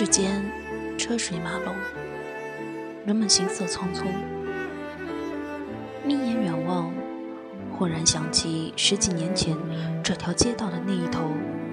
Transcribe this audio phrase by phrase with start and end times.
[0.00, 0.42] 世间，
[0.96, 1.74] 车水马龙，
[3.04, 4.06] 人们行色匆匆。
[6.02, 6.90] 眯眼远望，
[7.70, 9.54] 忽然想起十几年前
[10.02, 11.20] 这条街道的那一头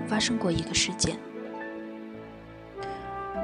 [0.05, 1.15] 发生过一个事件：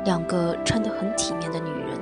[0.03, 1.97] 两个穿得很体面的女人，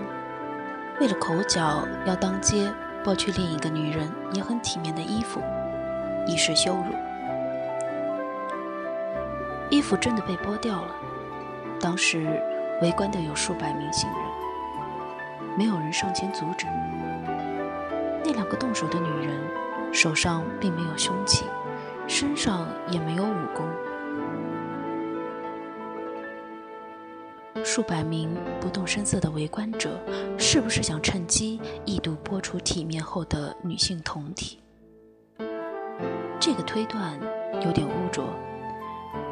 [0.99, 2.67] 为了口角要当街
[3.05, 5.39] 剥去另一个女人也很体面的衣服，
[6.25, 6.85] 以示羞辱。
[9.69, 10.95] 衣服真的被剥掉了。
[11.79, 12.41] 当时
[12.81, 16.65] 围观的有数百名行人，没有人上前阻止。
[18.23, 19.39] 那两个动手的女人
[19.93, 21.45] 手上并没有凶器，
[22.07, 23.67] 身上也没有武功。
[27.63, 29.99] 数百名不动声色的围观者，
[30.37, 34.59] 是不是想趁机一睹剥除体面后的女性酮体？
[36.39, 37.19] 这个推断
[37.63, 38.25] 有点污浊。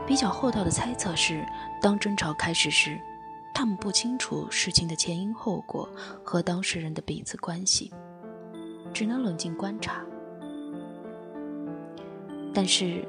[0.06, 1.44] 比较厚道的猜测是，
[1.82, 3.00] 当争吵开始时，
[3.60, 5.90] 他们不清楚事情的前因后果
[6.24, 7.92] 和当事人的彼此关系，
[8.94, 10.02] 只能冷静观察。
[12.54, 13.06] 但是，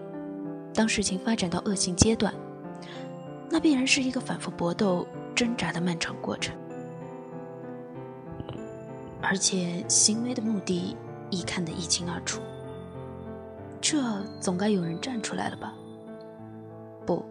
[0.74, 2.34] 当事情发展到恶性阶段，
[3.48, 5.06] 那必然是一个反复搏斗、
[5.36, 6.52] 挣扎的漫长过程，
[9.22, 10.96] 而且行为的目的
[11.30, 12.42] 已看得一清二楚。
[13.80, 14.02] 这
[14.40, 15.72] 总该有人站出来了吧？
[17.06, 17.24] 不，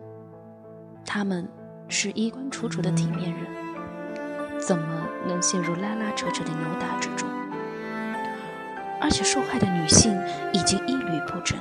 [1.05, 1.45] 他们
[1.91, 4.83] 是衣冠楚楚的体面人，怎么
[5.27, 7.27] 能陷入拉拉扯扯的扭打之中？
[9.01, 10.15] 而且受害的女性
[10.53, 11.57] 已经一缕不整，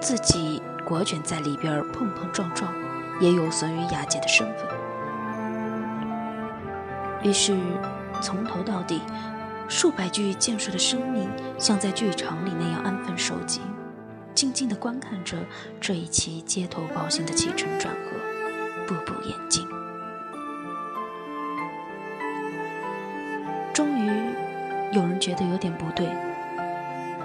[0.00, 2.74] 自己裹卷在里边碰碰撞撞，
[3.20, 4.66] 也有损于雅洁的身份。
[7.22, 7.56] 于是，
[8.20, 9.00] 从头到底，
[9.68, 11.28] 数百具健硕的生命
[11.58, 13.60] 像在剧场里那样安分守己。
[14.34, 15.36] 静静地观看着
[15.80, 18.16] 这一期街头暴行的起承转合，
[18.90, 19.68] 步步演进。
[23.72, 24.34] 终于，
[24.90, 26.08] 有人觉得有点不对，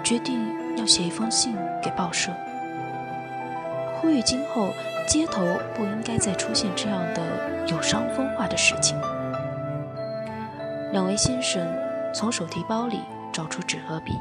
[0.04, 0.38] 决定
[0.76, 2.30] 要写一封信给报社，
[3.96, 4.72] 呼吁今后
[5.08, 5.44] 街头
[5.74, 8.96] 不应该再出现这样的有伤风化的事情。
[10.92, 11.66] 两位先生
[12.14, 13.00] 从手提包里
[13.32, 14.12] 找出纸和笔，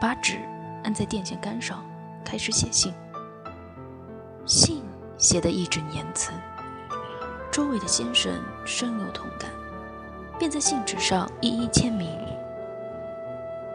[0.00, 0.38] 把纸。
[0.82, 1.84] 按在电线杆上，
[2.24, 2.94] 开始写信。
[4.46, 4.79] 信
[5.20, 6.32] 写得义正言辞，
[7.52, 8.32] 周围的先生
[8.64, 9.50] 深有同感，
[10.38, 12.08] 便在信纸上一一签名。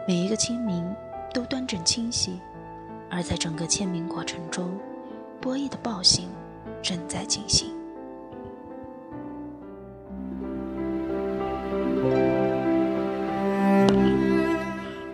[0.08, 0.84] 每一个签名
[1.32, 2.40] 都端正清晰，
[3.08, 4.76] 而在整个签名过程中，
[5.40, 6.28] 波弈的暴行
[6.82, 7.70] 正在进行。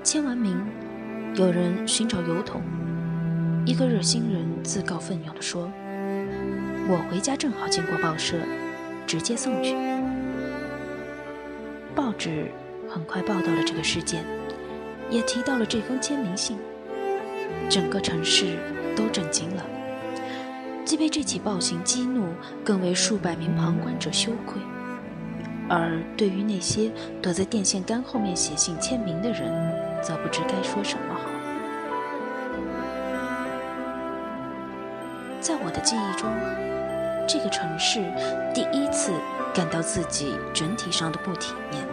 [0.03, 0.59] 签完名。
[1.34, 2.62] 有人寻找邮筒，
[3.66, 5.71] 一个热心人自告奋勇地说
[6.88, 8.37] ：“我回家正好经过报社，
[9.06, 9.76] 直接送去。”
[11.94, 12.50] 报纸
[12.88, 14.25] 很快报道了这个事件，
[15.10, 16.59] 也提到了这封签名信，
[17.69, 18.56] 整个城市
[18.97, 19.65] 都震惊了，
[20.84, 22.28] 既被这起暴行激怒，
[22.65, 24.60] 更为数百名旁观者羞愧。
[25.69, 26.91] 而对于那些
[27.22, 29.50] 躲在电线杆后面写信签名的人，
[30.03, 31.31] 则不知该说什么好。
[35.42, 36.32] 在我的记忆中，
[37.26, 38.00] 这个城市
[38.54, 39.12] 第一次
[39.53, 41.84] 感到自己整体上的不体面。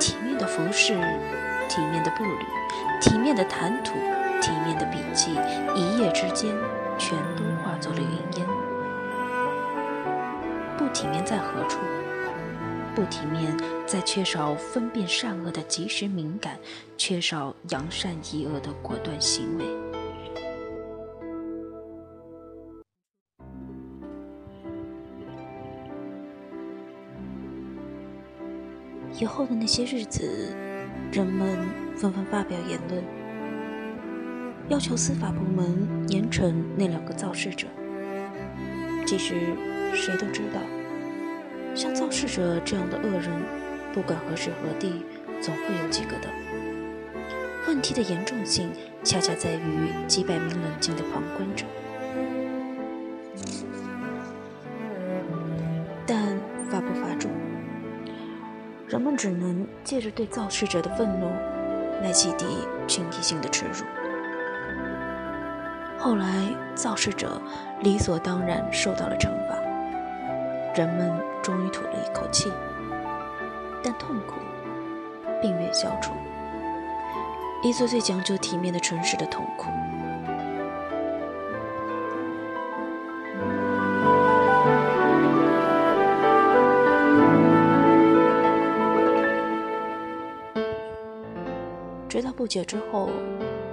[0.00, 0.94] 体面的服饰，
[1.68, 2.46] 体面的步履，
[3.02, 3.92] 体面的谈吐，
[4.40, 5.32] 体面的笔记，
[5.76, 6.56] 一夜之间
[6.98, 8.46] 全都化作了云烟。
[10.78, 11.78] 不体面在何处？
[12.94, 13.54] 不体面，
[13.86, 16.58] 在缺少分辨善恶的及时敏感，
[16.96, 19.83] 缺少扬善抑恶的果断行为。
[29.16, 30.52] 以后的那些日子，
[31.12, 31.56] 人们
[31.96, 33.02] 纷纷发表言论，
[34.68, 37.68] 要求司法部门严惩那两个造事者。
[39.06, 39.34] 其实，
[39.92, 40.60] 谁都知道。
[41.76, 43.30] 像造事者这样的恶人，
[43.92, 45.04] 不管何时何地，
[45.40, 46.28] 总会有几个的。
[47.68, 48.70] 问题的严重性，
[49.04, 51.64] 恰恰在于几百名冷静的旁观者。
[59.04, 61.28] 们只能借着对造事者的愤怒，
[62.02, 62.46] 来洗涤
[62.86, 63.84] 群体性的耻辱。
[65.98, 66.26] 后来，
[66.74, 67.40] 造事者
[67.82, 69.56] 理所当然受到了惩罚。
[70.74, 71.12] 人们
[71.42, 72.50] 终于吐了一口气，
[73.82, 74.34] 但痛苦
[75.40, 76.12] 并未消除。
[77.62, 79.70] 一座最讲究体面的城市的痛苦。
[92.44, 93.08] 不久之后，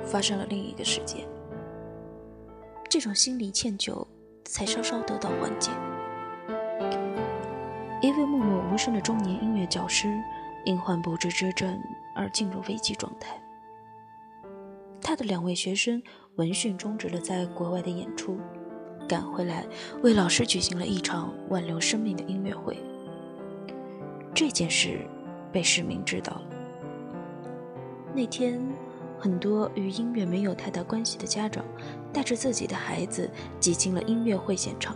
[0.02, 1.28] 发生了另一个事件。
[2.90, 4.08] 这种心理歉疚
[4.46, 5.72] 才稍稍得到缓解。
[8.02, 10.08] 一位默默无声的中年音乐教师，
[10.64, 11.78] 因患不治之症
[12.16, 13.38] 而进入危机状态。
[15.02, 16.02] 他的两位学生
[16.38, 18.40] 闻讯终止了在国外的演出，
[19.06, 19.66] 赶回来
[20.02, 22.78] 为老师举行了一场挽留生命的音乐会。
[24.34, 25.02] 这件事
[25.52, 26.61] 被市民知道了。
[28.14, 28.62] 那天，
[29.18, 31.64] 很多与音乐没有太大关系的家长
[32.12, 33.30] 带着自己的孩子
[33.60, 34.96] 挤进了音乐会现场。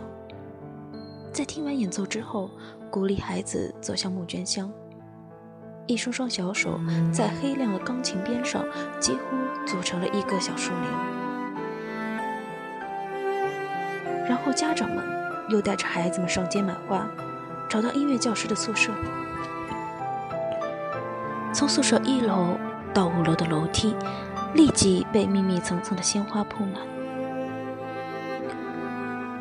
[1.32, 2.50] 在听完演奏之后，
[2.90, 4.70] 鼓励孩子走向募捐箱。
[5.86, 6.78] 一双双小手
[7.12, 8.64] 在黑亮的钢琴边上，
[9.00, 9.20] 几乎
[9.64, 10.90] 组成了一个小树林。
[14.28, 15.02] 然后家长们
[15.48, 17.08] 又带着孩子们上街买花，
[17.68, 18.92] 找到音乐教师的宿舍。
[21.52, 22.58] 从宿舍一楼
[22.96, 23.94] 到五楼的楼梯，
[24.54, 26.80] 立即被密密层层的鲜花铺满。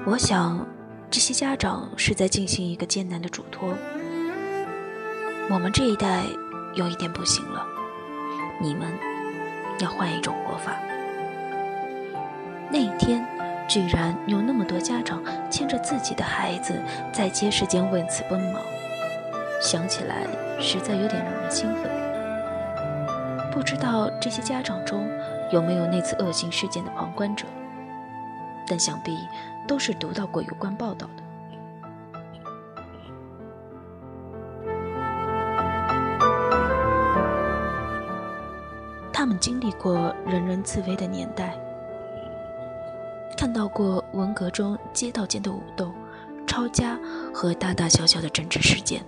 [0.05, 0.67] 我想，
[1.09, 3.69] 这些家长是在进行一个艰难的嘱托。
[5.49, 6.23] 我们这一代
[6.73, 7.65] 有一点不行了，
[8.59, 8.91] 你们
[9.79, 10.73] 要换一种活法。
[12.69, 13.25] 那一天，
[13.69, 16.73] 居然有那么多家长牵着自己的孩子
[17.13, 18.61] 在街市间为此奔忙，
[19.61, 20.27] 想起来
[20.59, 22.04] 实在有点让人兴奋。
[23.55, 25.09] 不知道这些家长中
[25.49, 27.45] 有没有那次恶性事件的旁观者，
[28.67, 29.17] 但想必
[29.65, 31.23] 都是读到过有关报道的。
[39.13, 41.57] 他们经历过人人自危的年代，
[43.37, 45.93] 看到过文革中街道间的武斗、
[46.45, 46.99] 抄家
[47.33, 49.01] 和大大小小的政治事件，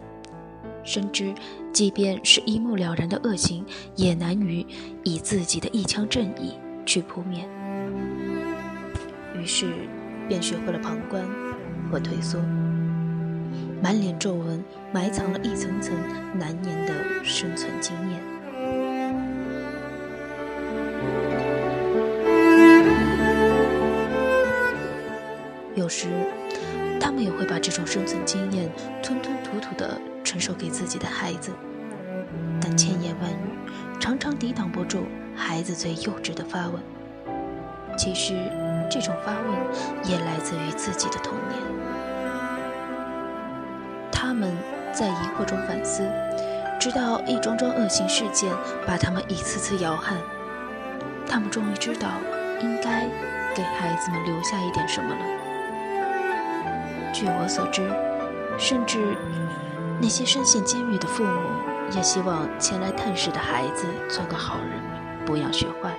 [0.87, 1.35] 深知
[1.73, 3.65] 即便是一目了然的恶行，
[3.97, 4.65] 也难于
[5.03, 6.53] 以自己的一腔正义
[6.85, 7.45] 去扑灭。
[9.35, 9.69] 于是，
[10.29, 11.21] 便学会了旁观
[11.91, 12.39] 和退缩，
[13.83, 14.63] 满脸皱纹，
[14.93, 15.93] 埋藏了一层层
[16.33, 18.23] 难言的生存经验。
[25.75, 26.07] 有时，
[26.97, 28.71] 他们也会把这种生存经验
[29.03, 29.99] 吞吞吐吐的
[30.37, 31.51] 传授给自己的孩子，
[32.61, 33.35] 但千言万语
[33.99, 36.79] 常常抵挡不住孩子最幼稚的发问。
[37.97, 38.35] 其实，
[38.87, 39.45] 这种发问
[40.03, 41.59] 也来自于自己的童年。
[44.11, 44.55] 他们
[44.93, 46.07] 在疑惑中反思，
[46.79, 48.53] 直到一桩桩恶性事件
[48.85, 50.19] 把他们一次次摇撼，
[51.27, 52.09] 他们终于知道
[52.61, 53.07] 应该
[53.55, 55.21] 给孩子们留下一点什么了。
[57.11, 57.81] 据我所知，
[58.59, 58.99] 甚至
[59.99, 61.39] 那些身陷监狱的父母
[61.95, 65.97] 也希望前来探视的孩子做个好人，不要学坏。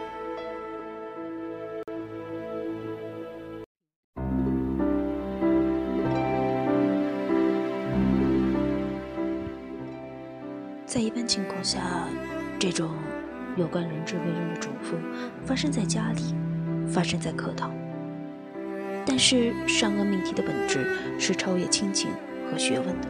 [10.87, 11.81] 在一般情况下，
[12.59, 12.91] 这种
[13.57, 14.97] 有关人质为人的嘱咐
[15.45, 16.35] 发生在家里，
[16.89, 17.75] 发生在课堂。
[19.05, 22.11] 但是善恶命题的本质是超越亲情
[22.51, 23.09] 和学问的，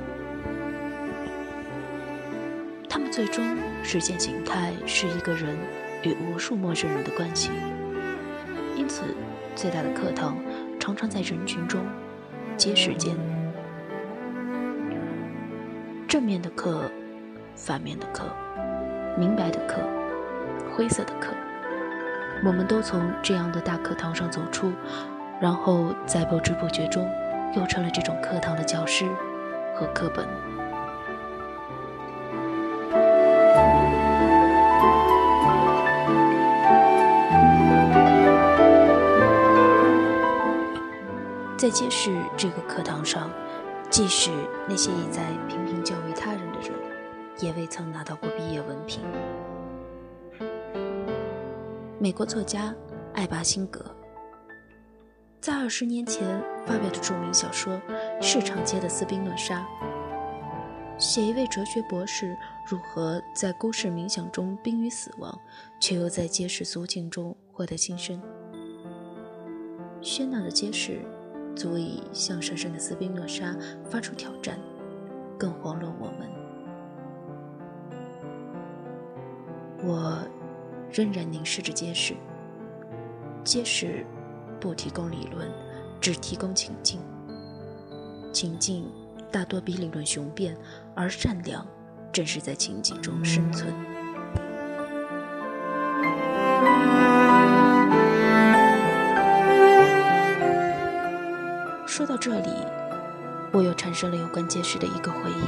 [3.18, 3.44] 最终
[3.82, 5.56] 实现形态是一个人
[6.04, 7.50] 与无数陌生人的关系。
[8.76, 9.02] 因此，
[9.56, 10.37] 最大的课堂
[10.78, 11.80] 常常在人群中、
[12.56, 13.16] 街市间。
[16.06, 16.88] 正面的课，
[17.56, 18.22] 反面的课，
[19.18, 19.80] 明白的课，
[20.76, 21.34] 灰色的课，
[22.44, 24.70] 我们都从这样的大课堂上走出。
[25.40, 27.04] 然后在不知不觉中，
[27.56, 29.06] 又成了这种课堂的教师
[29.75, 30.25] 和课本。
[41.68, 43.30] 在揭示这个课堂上，
[43.90, 44.30] 即使
[44.66, 46.72] 那些已在频频教育他人的人，
[47.40, 49.02] 也未曾拿到过毕业文凭。
[51.98, 52.75] 美国作家
[53.12, 53.84] 艾巴辛格。
[55.42, 57.75] 在二十年前发表的著名小说
[58.22, 59.60] 《市场街的斯宾诺莎》，
[60.98, 62.34] 写一位哲学博士
[62.66, 65.38] 如何在都市冥想中濒于死亡，
[65.78, 68.18] 却又在街市俗境中获得新生。
[70.00, 71.02] 喧闹的街市
[71.58, 73.54] 足以向神圣的斯宾诺莎
[73.90, 74.56] 发出挑战，
[75.36, 76.28] 更遑论我们。
[79.82, 80.18] 我
[80.92, 82.14] 仍然凝视着街市，
[83.42, 84.06] 街市。
[84.60, 85.48] 不提供理论，
[86.00, 87.00] 只提供情境。
[88.32, 88.90] 情境
[89.30, 90.56] 大多比理论雄辩，
[90.96, 91.64] 而善良
[92.12, 93.72] 正是在情境中生存。
[102.18, 102.50] 这里，
[103.52, 105.44] 我又产生了有关结石的一个回忆。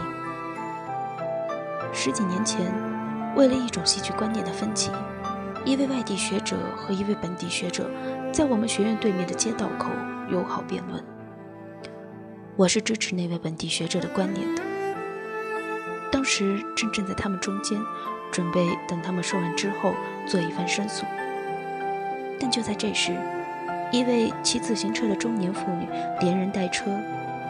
[1.92, 2.72] 十几年前，
[3.34, 4.90] 为了一种戏剧观念的分歧，
[5.64, 7.90] 一位外地学者和一位本地学者
[8.32, 9.90] 在我们学院对面的街道口
[10.30, 11.04] 友好辩论。
[12.56, 14.62] 我是支持那位本地学者的观点的。
[16.12, 17.80] 当时正站在他们中间，
[18.30, 19.92] 准备等他们说完之后
[20.26, 21.04] 做一番申诉。
[22.38, 23.16] 但就在这时，
[23.90, 25.88] 一位骑自行车的中年妇女
[26.20, 26.90] 连人带车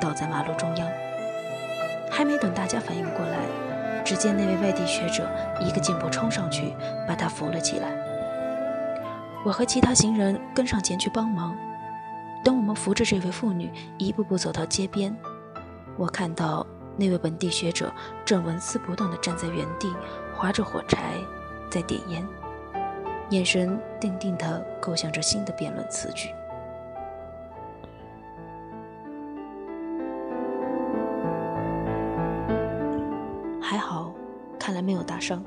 [0.01, 0.89] 倒在马路中央。
[2.11, 5.29] 还没等大家反应过来，只见那位外地学者
[5.61, 6.75] 一个箭步冲上去，
[7.07, 7.89] 把她扶了起来。
[9.45, 11.57] 我和其他行人跟上前去帮忙。
[12.43, 15.17] 等我们扶着这位妇女一步步走到街边，
[15.97, 16.67] 我看到。
[16.97, 17.91] 那位本地学者
[18.27, 19.91] 正纹丝不动地站在原地，
[20.37, 21.15] 划着火柴，
[21.71, 22.27] 在点烟，
[23.31, 26.29] 眼神定定地构想着新的辩论词句。
[33.61, 34.13] 还好，
[34.59, 35.43] 看来没有大伤。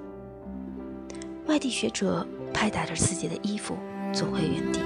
[1.45, 3.75] 外地学者拍打着自己的衣服，
[4.13, 4.79] 走回原地。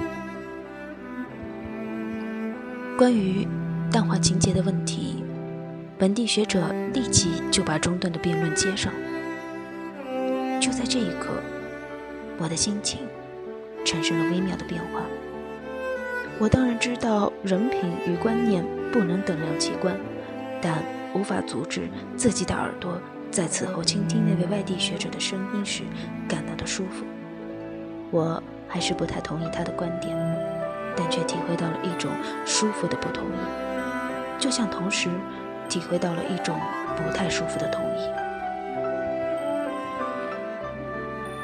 [2.98, 3.46] 关于
[3.92, 5.24] 淡化情节的问题。
[5.96, 8.92] 本地学者立即就把中断的辩论接上。
[10.60, 11.42] 就在这一刻，
[12.38, 13.00] 我的心情
[13.84, 15.02] 产生了微妙的变化。
[16.38, 19.94] 我当然知道人品与观念不能等量齐观，
[20.62, 20.82] 但
[21.14, 25.82] 无法阻止自己的耳朵在此后倾听那位外地学者的声音时
[26.28, 27.04] 感到的舒服。
[28.10, 30.16] 我还是不太同意他的观点，
[30.96, 32.10] 但却体会到了一种
[32.46, 35.08] 舒服的不同意，就像同时。
[35.68, 36.58] 体会到了一种
[36.96, 38.10] 不太舒服的同意。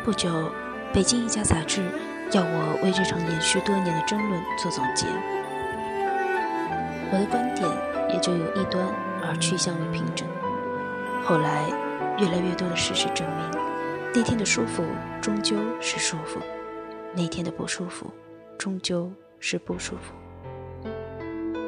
[0.02, 0.50] 不久，
[0.94, 1.82] 北京一家杂志
[2.30, 5.06] 要我为这场延续多年的争论做总结，
[7.10, 7.68] 我的观点
[8.08, 8.86] 也就由一端
[9.20, 10.28] 而趋向于平整。
[11.24, 11.64] 后来，
[12.20, 13.60] 越来越多的事实证明，
[14.14, 14.84] 那天的舒服
[15.20, 16.38] 终究是舒服，
[17.12, 18.08] 那天的不舒服
[18.56, 19.10] 终究
[19.40, 20.14] 是不舒服。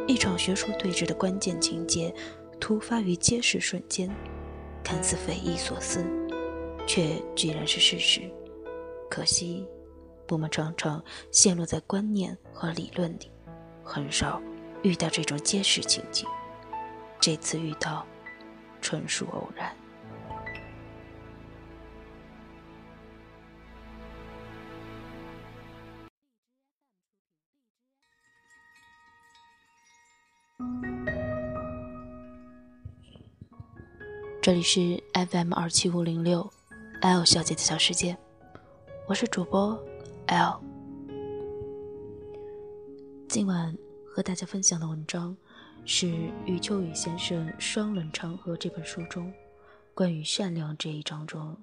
[0.07, 2.15] 一场学术对峙的关键情节。
[2.59, 4.09] 突发于揭示瞬间，
[4.83, 6.03] 看似匪夷所思，
[6.87, 8.23] 却居然是事实。
[9.09, 9.67] 可惜，
[10.29, 13.31] 我们常常陷落在观念和理论里，
[13.83, 14.41] 很少
[14.83, 16.29] 遇到这种揭示情景。
[17.21, 18.07] 这次遇到，
[18.81, 19.75] 纯属偶然。
[34.43, 36.49] 这里是 FM 二七五零六
[37.01, 38.17] ，L 小姐的小世界，
[39.09, 39.81] 我是主播
[40.27, 40.61] L。
[43.29, 43.73] 今晚
[44.05, 45.37] 和大家分享的文章
[45.85, 46.09] 是
[46.45, 49.33] 余秋雨先生《双冷长河》这本书中
[49.95, 51.57] 关于善良这一章中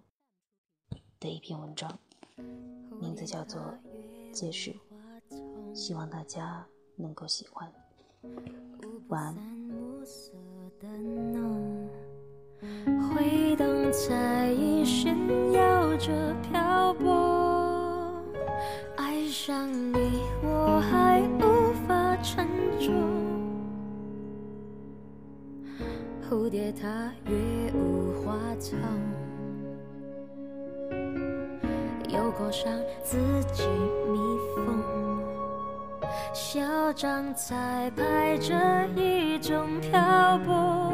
[1.20, 2.00] 的一篇文章，
[3.02, 3.62] 名字叫做
[4.32, 4.74] 《揭示》，
[5.76, 7.70] 希望大家能够喜欢。
[9.10, 9.54] 晚安。
[13.14, 15.16] 挥动在一线，
[15.54, 18.24] 摇着漂泊。
[18.96, 22.48] 爱上你，我还无法沉
[22.80, 22.92] 着。
[26.28, 28.76] 蝴蝶它越无花草，
[32.10, 32.72] 又裹上
[33.04, 33.18] 自
[33.54, 33.68] 己
[34.12, 34.18] 蜜
[34.56, 34.84] 蜂，
[36.34, 38.56] 嚣张在排着
[38.96, 40.92] 一种漂泊。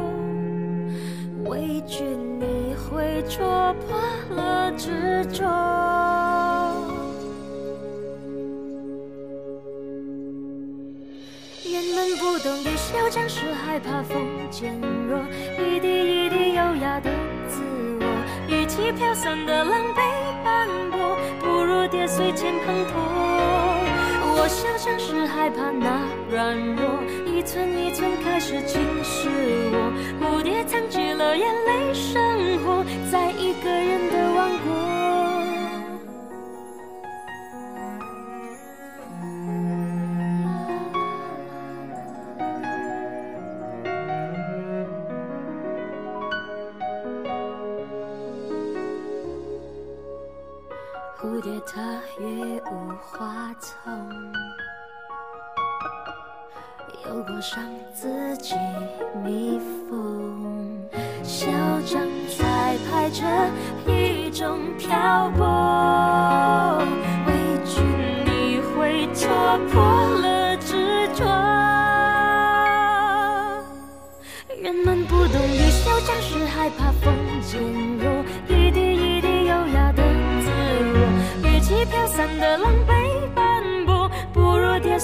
[1.50, 2.04] 畏惧
[2.38, 3.98] 你会戳破
[4.36, 5.42] 了执着，
[11.68, 15.18] 原本不懂的嚣张是害怕风渐弱，
[15.58, 17.10] 一滴一滴优雅的
[17.48, 17.60] 自
[17.98, 18.06] 我，
[18.48, 19.98] 与其飘散的狼狈
[20.44, 22.94] 斑驳，不如跌碎前滂沱。
[24.32, 29.28] 我嚣张是害怕那软弱，一寸一寸开始侵蚀
[29.72, 29.90] 我。
[30.20, 34.70] 蝴蝶藏起了眼泪，生活在一个人的王国。
[51.18, 52.24] 蝴蝶它越
[52.62, 53.76] 无花丛，
[57.04, 57.62] 又过上
[57.92, 58.54] 自己
[59.22, 59.58] 蜜
[59.90, 60.79] 蜂，
[61.40, 61.46] 嚣
[61.86, 62.06] 张
[62.38, 63.24] 在排着
[63.86, 66.82] 一种漂泊，
[67.26, 67.32] 畏
[67.64, 67.80] 惧
[68.26, 69.26] 你会戳
[69.72, 69.80] 破
[70.20, 70.29] 了。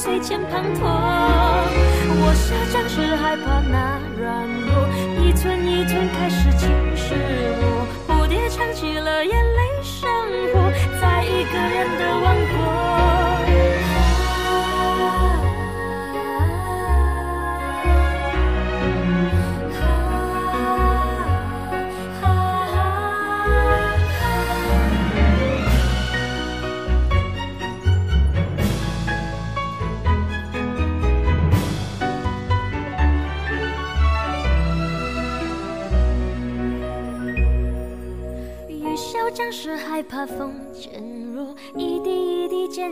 [0.06, 0.86] 随前滂沱。
[2.22, 4.70] 我下站时，害怕那软弱，
[5.20, 7.10] 一寸一寸开始侵蚀
[7.58, 7.84] 我。
[8.06, 10.08] 蝴蝶唱起了眼泪生
[10.52, 10.70] 活，
[11.00, 12.54] 在一个人的王国。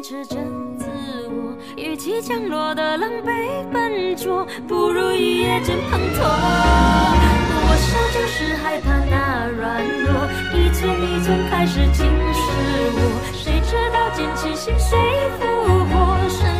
[0.05, 0.37] 持真
[0.77, 0.85] 自
[1.31, 1.57] 我。
[1.79, 6.21] 与其降落的狼狈笨拙，不如一夜间滂沱。
[7.67, 10.13] 我想就是害怕那软弱，
[10.53, 12.45] 一寸一寸开始侵蚀
[12.93, 13.01] 我。
[13.33, 14.95] 谁知道坚持心谁
[15.41, 15.43] 复
[15.87, 16.54] 活。